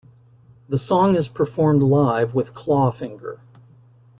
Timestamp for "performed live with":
1.27-2.55